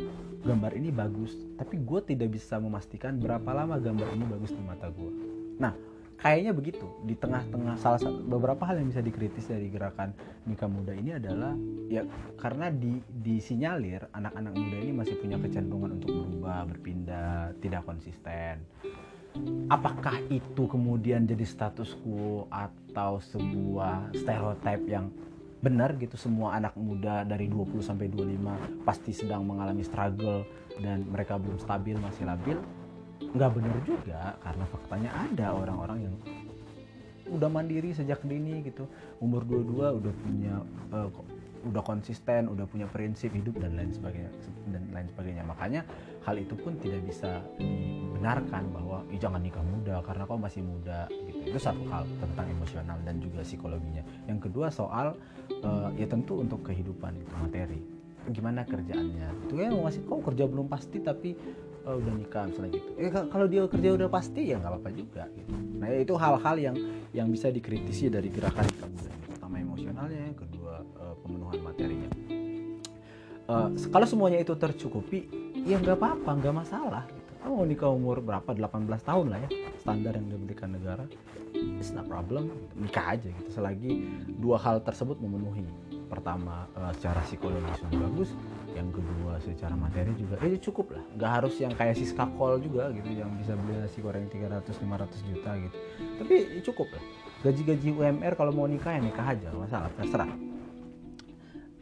gambar 0.44 0.72
ini 0.80 0.90
bagus 0.90 1.36
tapi 1.60 1.84
gue 1.84 2.00
tidak 2.08 2.32
bisa 2.32 2.56
memastikan 2.58 3.20
berapa 3.20 3.52
lama 3.52 3.76
gambar 3.76 4.16
ini 4.16 4.24
bagus 4.24 4.56
di 4.56 4.64
mata 4.64 4.88
gue 4.88 5.12
nah 5.60 5.76
kayaknya 6.20 6.52
begitu. 6.52 6.86
Di 7.04 7.16
tengah-tengah 7.18 7.76
salah 7.78 8.00
satu 8.00 8.24
beberapa 8.26 8.64
hal 8.66 8.82
yang 8.82 8.90
bisa 8.90 9.02
dikritis 9.04 9.50
dari 9.50 9.68
gerakan 9.70 10.14
nikah 10.48 10.70
muda 10.70 10.94
ini 10.94 11.18
adalah 11.18 11.54
ya 11.88 12.04
karena 12.40 12.70
di 12.74 13.00
disinyalir 13.10 14.08
anak-anak 14.12 14.54
muda 14.54 14.78
ini 14.80 14.92
masih 14.96 15.16
punya 15.20 15.38
kecenderungan 15.40 16.02
untuk 16.02 16.10
berubah 16.12 16.68
berpindah 16.70 17.56
tidak 17.60 17.84
konsisten. 17.88 18.64
Apakah 19.68 20.22
itu 20.30 20.70
kemudian 20.70 21.26
jadi 21.26 21.42
status 21.42 21.98
quo 22.06 22.46
atau 22.54 23.18
sebuah 23.18 24.14
stereotip 24.14 24.86
yang 24.86 25.10
benar 25.64 25.96
gitu 25.96 26.20
semua 26.20 26.60
anak 26.60 26.76
muda 26.76 27.24
dari 27.24 27.48
20 27.48 27.80
sampai 27.80 28.12
25 28.12 28.84
pasti 28.84 29.16
sedang 29.16 29.48
mengalami 29.48 29.80
struggle 29.80 30.44
dan 30.84 31.08
mereka 31.08 31.40
belum 31.40 31.56
stabil 31.56 31.96
masih 32.04 32.28
labil 32.28 32.60
nggak 33.22 33.52
benar 33.54 33.76
juga 33.86 34.22
karena 34.42 34.66
faktanya 34.70 35.10
ada 35.14 35.48
orang-orang 35.58 36.00
yang 36.10 36.16
udah 37.32 37.50
mandiri 37.50 37.96
sejak 37.96 38.22
dini 38.28 38.62
gitu. 38.66 38.86
Umur 39.24 39.48
22 39.48 40.00
udah 40.04 40.14
punya 40.22 40.56
uh, 40.92 41.10
udah 41.64 41.80
konsisten 41.80 42.52
udah 42.52 42.68
punya 42.68 42.84
prinsip 42.92 43.32
hidup 43.32 43.56
dan 43.56 43.80
lain 43.80 43.96
sebagainya 43.96 44.32
dan 44.70 44.84
lain 44.92 45.08
sebagainya. 45.08 45.44
Makanya 45.48 45.82
hal 46.28 46.36
itu 46.36 46.54
pun 46.60 46.76
tidak 46.84 47.00
bisa 47.08 47.40
dibenarkan 47.56 48.68
bahwa 48.76 49.08
jangan 49.16 49.40
nikah 49.40 49.64
muda 49.64 50.04
karena 50.04 50.24
kau 50.28 50.40
masih 50.40 50.62
muda 50.64 51.08
gitu. 51.32 51.56
Itu 51.56 51.60
satu 51.60 51.84
hal 51.88 52.04
tentang 52.20 52.48
emosional 52.52 52.98
dan 53.08 53.24
juga 53.24 53.42
psikologinya. 53.42 54.04
Yang 54.28 54.52
kedua 54.52 54.68
soal 54.68 55.16
uh, 55.64 55.90
ya 55.96 56.08
tentu 56.08 56.44
untuk 56.44 56.68
kehidupan 56.68 57.16
itu 57.16 57.34
materi. 57.40 57.80
Gimana 58.32 58.64
kerjaannya? 58.64 59.48
Itu 59.48 59.60
ya 59.60 59.72
masih 59.72 60.04
kau 60.08 60.20
kerja 60.24 60.48
belum 60.48 60.68
pasti 60.68 61.00
tapi 61.00 61.36
oh, 61.86 61.96
udah 62.00 62.14
nikah 62.16 62.44
misalnya 62.48 62.72
gitu. 62.80 62.90
Eh 63.00 63.10
kalau 63.12 63.46
dia 63.48 63.62
kerja 63.68 63.90
udah 63.96 64.10
pasti 64.10 64.42
ya 64.52 64.56
nggak 64.60 64.72
apa-apa 64.72 64.90
juga 64.96 65.24
gitu. 65.36 65.54
Nah 65.54 65.88
ya 65.92 66.00
itu 66.04 66.14
hal-hal 66.16 66.56
yang 66.60 66.76
yang 67.12 67.28
bisa 67.30 67.52
dikritisi 67.52 68.10
dari 68.10 68.32
gerakan 68.32 68.66
ini 68.66 69.12
pertama 69.30 69.60
emosionalnya 69.60 70.34
kedua 70.34 70.82
uh, 70.98 71.16
pemenuhan 71.22 71.60
materinya. 71.62 72.10
Uh, 73.44 73.70
kalau 73.92 74.08
semuanya 74.08 74.40
itu 74.40 74.56
tercukupi 74.56 75.28
ya 75.68 75.76
nggak 75.78 76.00
apa-apa 76.00 76.32
nggak 76.40 76.56
masalah 76.56 77.04
gitu. 77.12 77.32
Kamu 77.44 77.54
mau 77.60 77.68
nikah 77.68 77.92
umur 77.92 78.24
berapa? 78.24 78.56
18 78.56 78.88
tahun 79.04 79.26
lah 79.36 79.40
ya 79.44 79.50
standar 79.84 80.16
yang 80.16 80.32
diberikan 80.32 80.72
negara. 80.72 81.04
It's 81.54 81.92
not 81.92 82.08
problem 82.08 82.50
nikah 82.80 83.20
aja 83.20 83.28
gitu. 83.28 83.50
Selagi 83.52 84.08
dua 84.40 84.56
hal 84.58 84.80
tersebut 84.80 85.20
memenuhi 85.20 85.68
pertama 86.14 86.70
uh, 86.78 86.94
secara 86.94 87.26
psikologis 87.26 87.82
sudah 87.82 87.98
bagus 88.06 88.30
yang 88.78 88.90
kedua 88.90 89.38
secara 89.42 89.74
materi 89.74 90.14
juga 90.14 90.38
eh 90.46 90.58
cukup 90.62 90.98
lah. 90.98 91.04
Nggak 91.18 91.32
harus 91.42 91.54
yang 91.58 91.74
kayak 91.74 91.96
si 91.98 92.06
skakol 92.06 92.62
juga 92.62 92.94
gitu 92.94 93.10
yang 93.10 93.34
bisa 93.38 93.58
beli 93.58 93.82
nasi 93.82 93.98
goreng 94.02 94.30
300-500 94.30 95.30
juta 95.30 95.52
gitu. 95.58 95.78
Tapi 96.22 96.34
ya 96.58 96.62
cukup 96.62 96.88
lah. 96.94 97.04
Gaji-gaji 97.44 97.90
UMR 97.94 98.34
kalau 98.38 98.52
mau 98.54 98.70
nikah 98.70 98.94
ya 98.98 99.02
nikah 99.02 99.26
aja 99.26 99.50
masalah 99.54 99.90
terserah. 99.98 100.30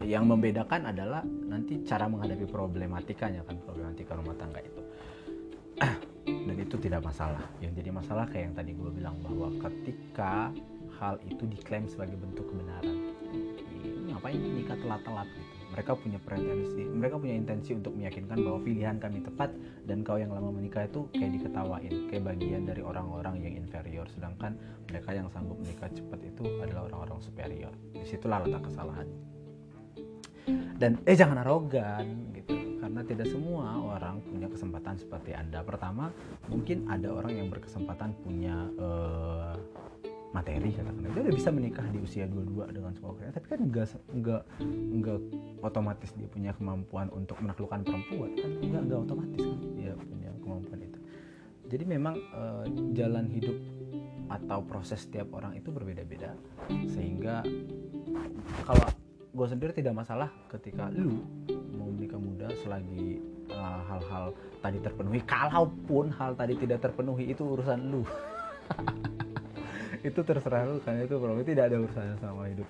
Yang 0.02 0.24
membedakan 0.26 0.90
adalah 0.90 1.22
nanti 1.24 1.86
cara 1.86 2.10
menghadapi 2.10 2.50
problematikanya 2.50 3.46
kan 3.46 3.60
problematika 3.62 4.18
rumah 4.18 4.34
tangga 4.34 4.60
itu. 4.64 4.82
Dan 6.48 6.58
itu 6.58 6.76
tidak 6.82 7.06
masalah. 7.06 7.46
Yang 7.62 7.86
jadi 7.86 7.90
masalah 7.94 8.26
kayak 8.26 8.44
yang 8.50 8.56
tadi 8.58 8.72
gue 8.74 8.90
bilang 8.90 9.16
bahwa 9.22 9.54
ketika 9.70 10.50
hal 11.02 11.18
itu 11.26 11.46
diklaim 11.50 11.90
sebagai 11.90 12.18
bentuk 12.18 12.46
kebenaran 12.50 13.01
ngapain 14.22 14.38
nikah 14.38 14.78
telat-telat 14.78 15.26
gitu. 15.34 15.54
Mereka 15.74 15.92
punya 15.98 16.20
pretensi 16.22 16.82
mereka 16.86 17.16
punya 17.18 17.36
intensi 17.42 17.74
untuk 17.74 17.98
meyakinkan 17.98 18.38
bahwa 18.38 18.60
pilihan 18.62 19.02
kami 19.02 19.26
tepat 19.26 19.50
dan 19.90 20.06
kau 20.06 20.22
yang 20.22 20.30
lama 20.30 20.54
menikah 20.54 20.86
itu 20.86 21.10
kayak 21.18 21.42
diketawain 21.42 21.94
kayak 22.06 22.24
bagian 22.30 22.70
dari 22.70 22.86
orang-orang 22.86 23.42
yang 23.42 23.58
inferior. 23.58 24.06
Sedangkan 24.14 24.54
mereka 24.86 25.10
yang 25.18 25.26
sanggup 25.34 25.58
menikah 25.58 25.90
cepat 25.90 26.22
itu 26.22 26.44
adalah 26.62 26.86
orang-orang 26.86 27.18
superior. 27.26 27.74
Di 27.98 28.06
situlah 28.06 28.46
letak 28.46 28.70
kesalahan. 28.70 29.10
Dan 30.78 31.02
eh 31.10 31.18
jangan 31.18 31.42
arogan 31.42 32.30
gitu. 32.38 32.54
Karena 32.78 33.02
tidak 33.02 33.26
semua 33.34 33.82
orang 33.82 34.22
punya 34.22 34.46
kesempatan 34.46 35.02
seperti 35.02 35.34
anda. 35.34 35.66
Pertama 35.66 36.14
mungkin 36.46 36.86
ada 36.94 37.10
orang 37.10 37.34
yang 37.42 37.48
berkesempatan 37.50 38.14
punya 38.22 38.70
uh, 38.78 39.58
materi 40.32 40.72
katakan. 40.72 41.12
Dia 41.12 41.22
udah 41.28 41.36
bisa 41.36 41.50
menikah 41.52 41.86
di 41.92 42.00
usia 42.00 42.26
22 42.28 42.72
dengan 42.72 42.92
semua 42.96 43.12
kerja 43.20 43.36
tapi 43.36 43.48
kan 43.52 43.60
enggak 43.60 43.88
enggak 44.16 44.42
enggak 44.64 45.20
otomatis 45.60 46.10
dia 46.16 46.28
punya 46.32 46.52
kemampuan 46.56 47.12
untuk 47.12 47.36
menaklukkan 47.44 47.84
perempuan 47.84 48.32
kan? 48.40 48.52
Enggak 48.64 48.82
enggak 48.88 49.00
otomatis 49.08 49.42
kan 49.44 49.60
dia 49.76 49.94
punya 50.00 50.30
kemampuan 50.40 50.80
itu. 50.80 51.00
Jadi 51.72 51.84
memang 51.88 52.16
uh, 52.36 52.66
jalan 52.96 53.32
hidup 53.32 53.56
atau 54.32 54.64
proses 54.64 55.04
setiap 55.04 55.28
orang 55.36 55.60
itu 55.60 55.72
berbeda-beda. 55.72 56.32
Sehingga 56.88 57.44
kalau 58.64 58.88
gue 59.32 59.48
sendiri 59.48 59.72
tidak 59.72 59.96
masalah 59.96 60.28
ketika 60.52 60.92
lu 60.92 61.24
mau 61.80 61.88
menikah 61.88 62.20
muda 62.20 62.52
selagi 62.60 63.24
eh, 63.48 63.80
hal-hal 63.88 64.36
uh, 64.36 64.60
tadi 64.60 64.84
terpenuhi 64.84 65.24
kalaupun 65.24 66.12
hal 66.12 66.36
tadi 66.36 66.60
tidak 66.60 66.84
terpenuhi 66.84 67.32
itu 67.32 67.40
urusan 67.40 67.80
lu 67.96 68.04
itu 70.02 70.20
terserah 70.26 70.66
lu 70.66 70.78
karena 70.82 71.06
itu 71.06 71.16
problem. 71.18 71.46
Tidak 71.46 71.66
ada 71.66 71.78
urusannya 71.78 72.16
sama 72.20 72.50
hidup 72.50 72.68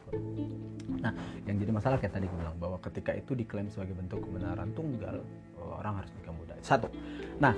nah 1.02 1.14
yang 1.48 1.58
jadi 1.58 1.72
masalah 1.72 1.98
kayak 1.98 2.14
tadi 2.14 2.28
gue 2.28 2.38
bilang 2.38 2.58
bahwa 2.62 2.78
ketika 2.84 3.16
itu 3.16 3.34
diklaim 3.34 3.72
sebagai 3.72 3.96
bentuk 3.98 4.22
kebenaran 4.22 4.70
tunggal 4.76 5.24
orang 5.58 6.04
harus 6.04 6.12
nikah 6.20 6.34
muda. 6.36 6.54
Satu. 6.62 6.92
Nah 7.40 7.56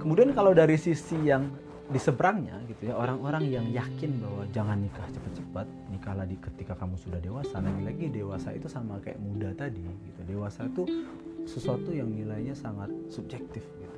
kemudian 0.00 0.34
kalau 0.34 0.50
dari 0.56 0.74
sisi 0.74 1.14
yang 1.20 1.52
di 1.84 2.00
seberangnya 2.00 2.64
gitu 2.64 2.88
ya 2.88 2.96
orang-orang 2.96 3.44
yang 3.44 3.66
yakin 3.68 4.16
bahwa 4.16 4.48
jangan 4.56 4.80
nikah 4.80 5.04
cepat-cepat 5.12 5.66
nikahlah 5.92 6.24
di 6.24 6.36
ketika 6.40 6.74
kamu 6.74 6.96
sudah 6.96 7.20
dewasa. 7.20 7.60
Lagi-lagi 7.60 8.08
dewasa 8.10 8.50
itu 8.56 8.66
sama 8.66 8.98
kayak 9.04 9.20
muda 9.20 9.52
tadi 9.52 9.84
gitu. 9.84 10.20
Dewasa 10.24 10.64
itu 10.64 10.88
sesuatu 11.44 11.92
yang 11.92 12.08
nilainya 12.08 12.56
sangat 12.56 12.88
subjektif 13.12 13.62
gitu 13.78 13.93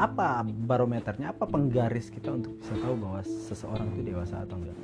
apa 0.00 0.42
barometernya? 0.46 1.32
Apa 1.32 1.44
penggaris 1.46 2.08
kita 2.08 2.34
untuk 2.34 2.56
bisa 2.58 2.74
tahu 2.78 2.94
bahwa 2.98 3.20
seseorang 3.24 3.88
itu 3.96 4.12
dewasa 4.14 4.42
atau 4.44 4.56
enggak? 4.58 4.78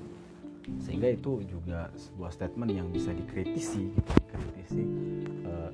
Sehingga 0.83 1.09
itu 1.15 1.47
juga 1.47 1.89
sebuah 1.95 2.31
statement 2.35 2.71
yang 2.75 2.89
bisa 2.91 3.15
dikritisi 3.15 3.95
gitu, 3.95 4.11
dikritisi 4.27 4.83
uh, 5.47 5.71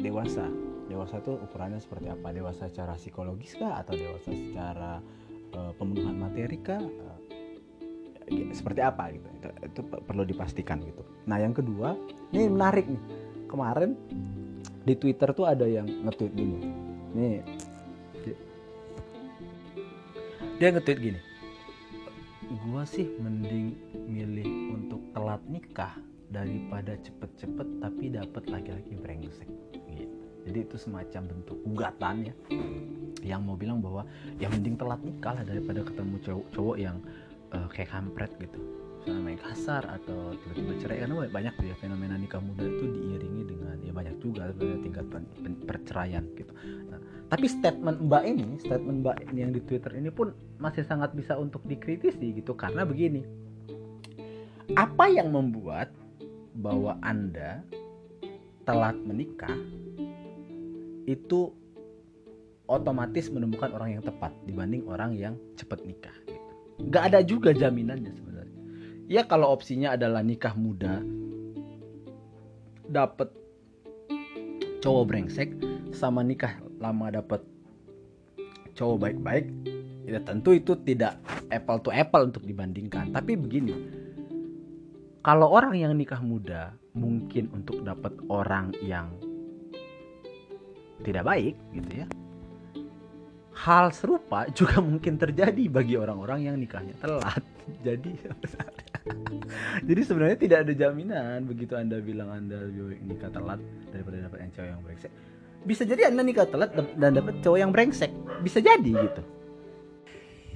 dewasa. 0.00 0.48
Dewasa 0.88 1.20
itu 1.20 1.32
ukurannya 1.36 1.80
seperti 1.80 2.08
apa? 2.08 2.32
Dewasa 2.32 2.68
secara 2.68 2.96
psikologis 2.96 3.56
kah? 3.56 3.84
Atau 3.84 3.96
dewasa 3.96 4.32
secara 4.32 4.98
uh, 5.52 5.72
pembunuhan 5.76 6.16
materi 6.16 6.56
kah? 6.60 6.80
Uh, 6.80 7.18
seperti 8.56 8.80
apa 8.80 9.12
gitu? 9.12 9.28
Itu, 9.28 9.48
itu 9.60 9.80
perlu 9.84 10.24
dipastikan 10.24 10.80
gitu. 10.82 11.04
Nah 11.28 11.36
yang 11.36 11.52
kedua 11.52 11.92
ini 12.32 12.48
menarik 12.48 12.88
nih. 12.88 13.02
Kemarin 13.44 13.92
di 14.82 14.94
Twitter 14.96 15.30
tuh 15.36 15.46
ada 15.46 15.68
yang 15.68 15.84
nge-tweet 15.84 16.32
gini 16.32 16.58
nih. 17.16 17.40
Dia 20.60 20.68
nge-tweet 20.72 20.98
gini. 21.00 21.20
Gua 22.68 22.84
sih 22.84 23.08
mending 23.18 23.74
milih 24.06 24.76
untuk 24.76 25.00
telat 25.16 25.40
nikah 25.48 25.96
daripada 26.32 26.96
cepet-cepet 26.96 27.68
tapi 27.84 28.08
dapat 28.08 28.42
laki-laki 28.48 28.96
brengsek 28.96 29.48
gitu. 29.92 30.16
jadi 30.48 30.58
itu 30.64 30.76
semacam 30.80 31.22
bentuk 31.28 31.58
gugatan 31.68 32.32
ya 32.32 32.34
yang 33.20 33.44
mau 33.44 33.54
bilang 33.54 33.84
bahwa 33.84 34.08
ya 34.40 34.48
mending 34.48 34.80
telat 34.80 34.98
nikah 35.04 35.36
lah 35.36 35.44
daripada 35.44 35.84
ketemu 35.84 36.16
cowok, 36.24 36.46
cowok 36.56 36.76
yang 36.80 36.96
uh, 37.52 37.68
kayak 37.68 37.92
kampret 37.92 38.32
gitu 38.40 38.58
misalnya 39.02 39.22
main 39.26 39.40
kasar 39.42 39.82
atau 39.82 40.30
tiba-tiba 40.38 40.72
cerai 40.78 40.98
karena 41.02 41.26
banyak 41.26 41.52
tuh 41.58 41.66
ya 41.66 41.76
fenomena 41.82 42.14
nikah 42.14 42.38
muda 42.38 42.62
itu 42.62 42.86
diiringi 42.86 43.42
dengan 43.50 43.76
ya 43.82 43.90
banyak 43.90 44.14
juga 44.22 44.46
sebenarnya 44.54 44.78
tingkat 44.86 45.04
perceraian 45.66 46.24
gitu. 46.38 46.52
Nah, 46.86 47.02
tapi 47.26 47.50
statement 47.50 47.98
mbak 48.06 48.22
ini 48.22 48.62
statement 48.62 49.02
mbak 49.02 49.18
ini 49.26 49.38
yang 49.42 49.50
di 49.50 49.60
twitter 49.66 49.90
ini 49.98 50.14
pun 50.14 50.30
masih 50.62 50.86
sangat 50.86 51.10
bisa 51.18 51.34
untuk 51.34 51.66
dikritisi 51.66 52.38
gitu 52.38 52.54
karena 52.54 52.86
begini. 52.86 53.26
Apa 54.78 55.10
yang 55.10 55.34
membuat 55.34 55.90
bahwa 56.54 56.94
anda 57.02 57.66
telat 58.62 58.94
menikah 59.02 59.58
itu 61.10 61.50
otomatis 62.70 63.26
menemukan 63.34 63.74
orang 63.74 63.98
yang 63.98 64.02
tepat 64.06 64.30
dibanding 64.46 64.86
orang 64.86 65.10
yang 65.18 65.34
cepat 65.58 65.82
nikah 65.82 66.14
nggak 66.78 67.04
ada 67.12 67.20
juga 67.22 67.50
jaminannya 67.52 68.10
sebenarnya 68.14 68.31
ya 69.12 69.28
kalau 69.28 69.52
opsinya 69.52 69.92
adalah 69.92 70.24
nikah 70.24 70.56
muda 70.56 71.04
dapat 72.88 73.28
cowok 74.80 75.04
brengsek 75.04 75.52
sama 75.92 76.24
nikah 76.24 76.56
lama 76.80 77.12
dapat 77.12 77.44
cowok 78.72 78.96
baik-baik 79.04 79.52
ya 80.08 80.16
tentu 80.24 80.56
itu 80.56 80.72
tidak 80.80 81.20
apple 81.52 81.76
to 81.84 81.92
apple 81.92 82.24
untuk 82.24 82.40
dibandingkan 82.48 83.12
tapi 83.12 83.36
begini 83.36 83.76
kalau 85.20 85.52
orang 85.52 85.76
yang 85.76 85.92
nikah 85.92 86.24
muda 86.24 86.72
mungkin 86.96 87.52
untuk 87.52 87.84
dapat 87.84 88.16
orang 88.32 88.72
yang 88.80 89.12
tidak 91.04 91.28
baik 91.28 91.54
gitu 91.76 92.00
ya 92.00 92.06
hal 93.62 93.92
serupa 93.94 94.48
juga 94.50 94.80
mungkin 94.88 95.20
terjadi 95.20 95.68
bagi 95.70 95.94
orang-orang 95.94 96.50
yang 96.50 96.56
nikahnya 96.58 96.96
telat. 96.98 97.42
Jadi 97.86 98.12
jadi 99.88 100.00
sebenarnya 100.06 100.38
tidak 100.38 100.58
ada 100.68 100.72
jaminan 100.72 101.38
begitu 101.44 101.74
anda 101.74 101.98
bilang 101.98 102.30
anda 102.30 102.70
nikah 103.02 103.30
telat 103.34 103.60
daripada 103.90 104.26
dapat 104.28 104.38
yang 104.46 104.52
cowok 104.54 104.68
yang 104.68 104.80
brengsek. 104.82 105.12
Bisa 105.62 105.82
jadi 105.86 106.02
anda 106.10 106.22
nikah 106.26 106.46
telat 106.50 106.70
dan 106.74 107.10
dapat 107.14 107.34
cowok 107.42 107.58
yang 107.58 107.70
brengsek. 107.70 108.10
Bisa 108.42 108.58
jadi 108.58 108.90
gitu. 108.90 109.22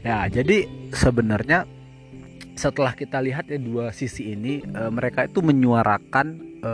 Ya 0.06 0.26
jadi 0.30 0.66
sebenarnya 0.94 1.66
setelah 2.56 2.96
kita 2.96 3.20
lihat 3.20 3.50
ya 3.52 3.58
dua 3.60 3.92
sisi 3.92 4.32
ini 4.32 4.64
e, 4.64 4.82
mereka 4.88 5.28
itu 5.28 5.44
menyuarakan 5.44 6.26
e, 6.64 6.72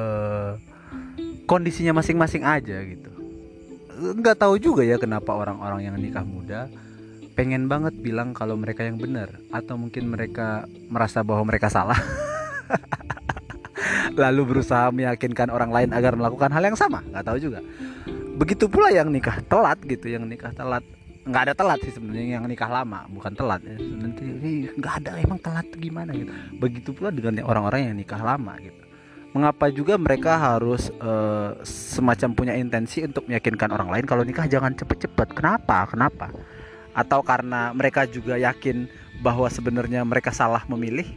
kondisinya 1.51 1.99
masing-masing 1.99 2.47
aja 2.47 2.79
gitu 2.87 3.13
nggak 4.03 4.37
tahu 4.39 4.59
juga 4.59 4.83
ya 4.83 4.99
kenapa 4.99 5.31
orang-orang 5.31 5.87
yang 5.87 5.97
nikah 6.01 6.27
muda 6.27 6.67
pengen 7.43 7.67
banget 7.67 7.99
bilang 7.99 8.31
kalau 8.31 8.55
mereka 8.55 8.87
yang 8.87 9.03
benar 9.03 9.35
atau 9.51 9.75
mungkin 9.75 10.15
mereka 10.15 10.63
merasa 10.87 11.27
bahwa 11.27 11.51
mereka 11.51 11.67
salah. 11.67 11.99
Lalu 14.23 14.43
berusaha 14.47 14.95
meyakinkan 14.95 15.51
orang 15.51 15.75
lain 15.75 15.91
agar 15.91 16.15
melakukan 16.15 16.55
hal 16.55 16.63
yang 16.63 16.79
sama 16.79 17.03
nggak 17.03 17.27
tahu 17.27 17.43
juga. 17.43 17.59
Begitu 18.39 18.71
pula 18.71 18.95
yang 18.95 19.11
nikah 19.11 19.43
telat 19.51 19.83
gitu 19.83 20.07
yang 20.07 20.23
nikah 20.23 20.55
telat. 20.55 20.87
Nggak 21.27 21.43
ada 21.51 21.55
telat 21.59 21.79
sih 21.83 21.91
sebenarnya 21.91 22.39
yang 22.39 22.47
nikah 22.47 22.71
lama 22.71 23.11
bukan 23.11 23.35
telat. 23.35 23.59
Ya 23.67 23.75
nanti 23.75 24.23
nggak 24.79 24.95
ada 25.03 25.11
emang 25.19 25.43
telat 25.43 25.67
gimana? 25.75 26.15
Gitu. 26.15 26.31
Begitu 26.63 26.95
pula 26.95 27.11
dengan 27.11 27.43
orang-orang 27.43 27.91
yang 27.91 27.99
nikah 27.99 28.23
lama 28.23 28.55
gitu. 28.63 28.79
Mengapa 29.35 29.67
juga 29.67 29.99
mereka 29.99 30.39
harus 30.39 30.95
uh, 31.03 31.59
semacam 31.67 32.29
punya 32.39 32.55
intensi 32.55 33.03
untuk 33.03 33.27
meyakinkan 33.27 33.75
orang 33.75 33.91
lain 33.91 34.07
kalau 34.07 34.23
nikah 34.23 34.47
jangan 34.47 34.79
cepet-cepet? 34.79 35.35
Kenapa? 35.35 35.91
Kenapa 35.91 36.31
atau 36.93 37.25
karena 37.25 37.73
mereka 37.73 38.05
juga 38.09 38.37
yakin 38.37 38.89
bahwa 39.21 39.49
sebenarnya 39.49 40.05
mereka 40.05 40.33
salah 40.33 40.65
memilih? 40.69 41.09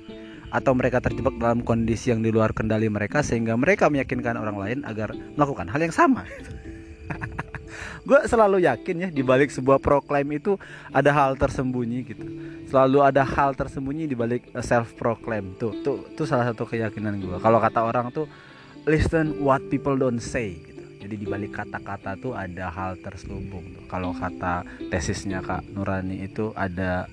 Atau 0.53 0.71
mereka 0.71 1.03
terjebak 1.03 1.35
dalam 1.35 1.59
kondisi 1.65 2.15
yang 2.15 2.23
di 2.23 2.31
luar 2.31 2.55
kendali 2.55 2.88
mereka 2.88 3.19
sehingga 3.19 3.59
mereka 3.59 3.91
meyakinkan 3.91 4.39
orang 4.39 4.55
lain 4.55 4.79
agar 4.88 5.11
melakukan 5.35 5.67
hal 5.67 5.83
yang 5.83 5.91
sama? 5.91 6.23
Gue 8.07 8.21
selalu 8.29 8.63
yakin 8.63 8.95
ya 9.03 9.09
di 9.09 9.25
balik 9.25 9.51
sebuah 9.51 9.81
proklaim 9.81 10.29
itu 10.38 10.55
ada 10.93 11.11
hal 11.11 11.35
tersembunyi 11.35 11.99
gitu. 12.07 12.25
Selalu 12.69 13.03
ada 13.03 13.25
hal 13.25 13.57
tersembunyi 13.57 14.05
di 14.07 14.15
balik 14.15 14.47
uh, 14.53 14.63
self 14.63 14.93
proclaim 14.95 15.57
tuh 15.57 15.73
tuh 15.81 16.05
tuh 16.13 16.23
salah 16.23 16.53
satu 16.53 16.69
keyakinan 16.69 17.19
gue 17.19 17.38
kalau 17.41 17.57
kata 17.59 17.81
orang 17.83 18.13
tuh 18.13 18.29
listen 18.85 19.41
what 19.41 19.59
people 19.73 19.97
don't 19.97 20.21
say. 20.21 20.55
gitu 20.55 20.74
jadi 21.05 21.21
di 21.21 21.27
balik 21.29 21.53
kata-kata 21.53 22.17
tuh 22.17 22.33
ada 22.33 22.73
hal 22.73 22.97
terselubung 22.97 23.61
kalau 23.85 24.09
kata 24.09 24.65
tesisnya 24.89 25.45
kak 25.45 25.61
Nurani 25.69 26.25
itu 26.25 26.49
ada 26.57 27.05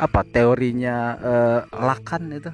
apa 0.00 0.24
teorinya 0.24 0.96
uh, 1.20 1.60
lakan 1.68 2.40
itu. 2.40 2.52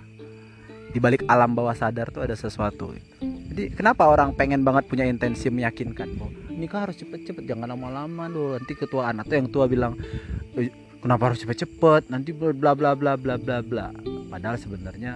Di 0.90 0.98
balik 0.98 1.22
alam 1.30 1.54
bawah 1.54 1.70
sadar 1.78 2.10
tuh 2.10 2.26
ada 2.26 2.34
sesuatu 2.34 2.90
gitu. 2.90 3.06
jadi 3.54 3.70
kenapa 3.78 4.10
orang 4.10 4.34
pengen 4.34 4.66
banget 4.66 4.90
punya 4.90 5.06
intensi 5.06 5.46
meyakinkan 5.46 6.18
bahwa 6.18 6.34
nikah 6.50 6.82
harus 6.82 6.98
cepet-cepet 6.98 7.46
jangan 7.46 7.70
lama-lama 7.70 8.26
loh 8.26 8.58
nanti 8.58 8.74
ketua 8.74 9.06
anak 9.14 9.30
tuh 9.30 9.38
yang 9.38 9.46
tua 9.54 9.70
bilang 9.70 9.94
kenapa 10.98 11.30
harus 11.30 11.46
cepet-cepet? 11.46 12.10
Nanti 12.10 12.34
bla 12.34 12.74
bla 12.74 12.98
bla 12.98 13.14
bla 13.14 13.38
bla 13.38 13.62
bla. 13.62 13.94
Padahal 14.34 14.58
sebenarnya 14.58 15.14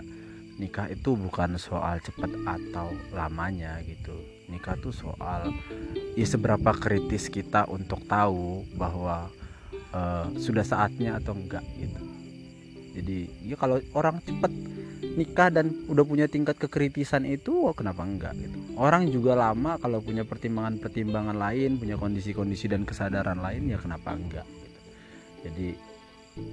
nikah 0.63 0.87
itu 0.87 1.19
bukan 1.19 1.59
soal 1.59 1.99
cepet 1.99 2.31
atau 2.47 2.95
lamanya 3.11 3.83
gitu 3.83 4.34
nikah 4.49 4.77
tuh 4.79 4.93
soal 4.93 5.53
ya 6.15 6.27
seberapa 6.27 6.75
kritis 6.77 7.33
kita 7.33 7.65
untuk 7.69 8.05
tahu 8.05 8.65
bahwa 8.77 9.33
uh, 9.93 10.27
sudah 10.37 10.63
saatnya 10.63 11.19
atau 11.19 11.33
enggak 11.33 11.65
gitu. 11.81 12.03
Jadi 12.95 13.19
ya 13.43 13.59
kalau 13.59 13.83
orang 13.97 14.23
cepet 14.23 14.53
nikah 15.19 15.51
dan 15.51 15.71
udah 15.91 16.05
punya 16.07 16.27
tingkat 16.31 16.55
kekritisan 16.59 17.27
itu 17.27 17.71
oh 17.71 17.75
kenapa 17.75 18.07
enggak 18.07 18.39
gitu. 18.39 18.59
Orang 18.79 19.11
juga 19.11 19.35
lama 19.35 19.79
kalau 19.79 19.99
punya 20.03 20.23
pertimbangan-pertimbangan 20.23 21.35
lain 21.35 21.79
punya 21.79 21.99
kondisi-kondisi 21.99 22.71
dan 22.71 22.87
kesadaran 22.87 23.43
lain 23.43 23.71
ya 23.71 23.79
kenapa 23.79 24.15
enggak 24.15 24.47
jadi 25.45 25.77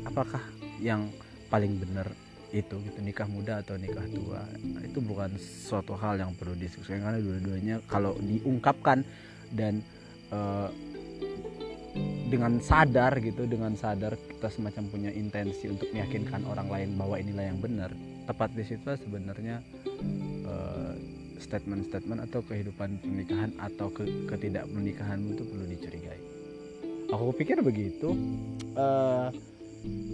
apakah 0.04 0.44
yang 0.84 1.08
paling 1.48 1.80
benar 1.80 2.12
itu 2.52 2.76
gitu. 2.84 3.00
Nikah 3.00 3.28
muda 3.28 3.64
atau 3.64 3.80
nikah 3.80 4.04
tua. 4.12 4.44
Nah, 4.44 4.84
itu 4.84 5.00
bukan 5.00 5.32
suatu 5.40 5.96
hal 5.96 6.20
yang 6.20 6.32
perlu 6.36 6.56
diskusikan 6.56 7.04
karena 7.04 7.20
dua-duanya 7.24 7.76
kalau 7.88 8.16
diungkapkan 8.20 9.04
dan 9.52 9.80
uh, 10.32 10.68
dengan 12.32 12.64
sadar 12.64 13.20
gitu 13.20 13.44
dengan 13.44 13.76
sadar 13.76 14.16
kita 14.16 14.48
semacam 14.48 14.84
punya 14.88 15.12
intensi 15.12 15.68
untuk 15.68 15.92
meyakinkan 15.92 16.48
orang 16.48 16.72
lain 16.72 16.90
bahwa 16.96 17.20
inilah 17.20 17.52
yang 17.52 17.60
benar 17.60 17.92
tepat 18.24 18.56
di 18.56 18.64
situ 18.64 18.88
sebenarnya 18.88 19.60
uh, 20.48 20.96
statement-statement 21.44 22.24
atau 22.32 22.40
kehidupan 22.48 23.04
pernikahan 23.04 23.52
atau 23.60 23.92
ke 23.92 24.08
ketidakmenikahanmu 24.32 25.36
itu 25.36 25.44
perlu 25.44 25.66
dicurigai. 25.68 26.22
Aku 27.12 27.36
pikir 27.36 27.60
begitu. 27.60 28.16
Uh, 28.72 29.28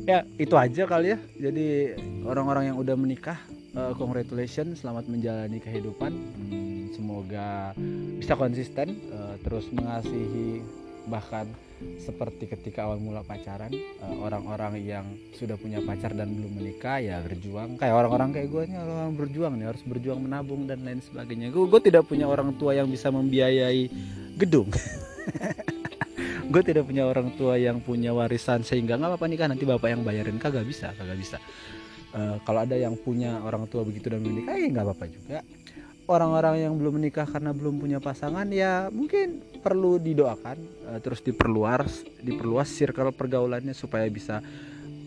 ya 0.08 0.24
itu 0.40 0.56
aja 0.56 0.84
kali 0.88 1.14
ya. 1.14 1.20
Jadi 1.38 1.98
orang-orang 2.24 2.74
yang 2.74 2.78
udah 2.80 2.96
menikah 2.96 3.40
uh, 3.76 3.94
congratulations 3.96 4.82
selamat 4.82 5.06
menjalani 5.12 5.60
kehidupan. 5.60 6.12
Hmm, 6.12 6.92
semoga 6.96 7.76
bisa 8.18 8.34
konsisten 8.40 8.96
uh, 9.12 9.36
terus 9.44 9.68
mengasihi 9.70 10.64
bahkan 11.08 11.48
seperti 12.02 12.50
ketika 12.50 12.90
awal 12.90 12.98
mula 12.98 13.22
pacaran 13.22 13.70
orang-orang 14.02 14.82
uh, 14.82 14.82
yang 14.82 15.06
sudah 15.38 15.54
punya 15.62 15.78
pacar 15.86 16.10
dan 16.10 16.34
belum 16.34 16.58
menikah 16.58 16.98
ya 16.98 17.22
berjuang. 17.22 17.78
Kayak 17.78 17.96
orang-orang 18.02 18.30
kayak 18.34 18.50
gue 18.50 18.64
nih 18.74 18.78
orang 18.82 19.14
berjuang 19.14 19.54
nih 19.62 19.68
harus 19.70 19.84
berjuang 19.86 20.20
menabung 20.26 20.66
dan 20.66 20.82
lain 20.82 21.00
sebagainya. 21.06 21.54
Gue 21.54 21.82
tidak 21.86 22.10
punya 22.10 22.26
orang 22.26 22.58
tua 22.58 22.74
yang 22.74 22.90
bisa 22.90 23.14
membiayai 23.14 23.88
gedung 24.38 24.70
gue 26.48 26.62
tidak 26.64 26.88
punya 26.88 27.04
orang 27.04 27.36
tua 27.36 27.60
yang 27.60 27.84
punya 27.84 28.16
warisan 28.16 28.64
sehingga 28.64 28.96
nggak 28.96 29.16
apa-apa 29.16 29.28
nikah 29.28 29.48
nanti 29.52 29.68
bapak 29.68 29.90
yang 29.92 30.02
bayarin. 30.08 30.40
Kagak 30.40 30.64
bisa 30.64 30.96
kagak 30.96 31.20
bisa. 31.20 31.38
Uh, 32.16 32.40
kalau 32.48 32.64
ada 32.64 32.74
yang 32.80 32.96
punya 32.96 33.38
orang 33.44 33.68
tua 33.68 33.84
begitu 33.84 34.08
dan 34.08 34.24
menikah 34.24 34.56
ya 34.56 34.68
nggak 34.72 34.86
apa-apa 34.88 35.06
juga. 35.12 35.40
Orang-orang 36.08 36.64
yang 36.64 36.74
belum 36.80 37.04
menikah 37.04 37.28
karena 37.28 37.52
belum 37.52 37.84
punya 37.84 38.00
pasangan 38.00 38.48
ya 38.48 38.88
mungkin 38.88 39.44
perlu 39.60 40.00
didoakan 40.00 40.58
uh, 40.88 41.00
terus 41.04 41.20
diperluas 41.20 42.08
diperluas 42.24 42.72
circle 42.72 43.12
pergaulannya 43.12 43.76
supaya 43.76 44.08
bisa 44.08 44.40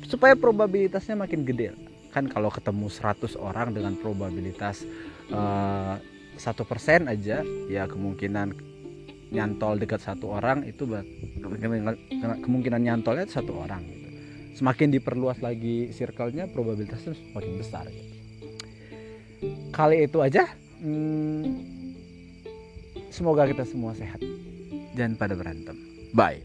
supaya 0.05 0.37
probabilitasnya 0.37 1.17
makin 1.17 1.41
gede. 1.49 1.73
Kan 2.13 2.29
kalau 2.29 2.53
ketemu 2.53 2.91
100 2.91 3.39
orang 3.39 3.71
dengan 3.71 3.95
probabilitas 3.95 4.83
eh, 5.31 5.95
satu 6.35 6.67
persen 6.67 7.07
aja 7.07 7.45
ya 7.71 7.85
kemungkinan 7.87 8.70
nyantol 9.31 9.79
dekat 9.79 10.03
satu 10.03 10.35
orang 10.35 10.67
itu 10.67 10.87
kemungkinan 12.43 12.81
nyantolnya 12.83 13.31
satu 13.31 13.63
orang 13.63 13.83
gitu. 13.87 14.09
semakin 14.59 14.91
diperluas 14.91 15.39
lagi 15.39 15.95
circle-nya 15.95 16.51
probabilitasnya 16.51 17.15
semakin 17.15 17.53
besar 17.59 17.85
gitu. 17.87 18.15
kali 19.71 20.05
itu 20.05 20.19
aja 20.19 20.51
hmm, 20.83 21.47
semoga 23.15 23.47
kita 23.47 23.63
semua 23.63 23.95
sehat 23.95 24.19
jangan 24.99 25.15
pada 25.15 25.39
berantem 25.39 25.79
bye 26.11 26.43